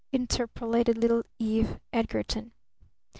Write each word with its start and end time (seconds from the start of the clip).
interpolated 0.11 0.97
little 0.97 1.21
Eve 1.37 1.79
Edgarton. 1.93 2.53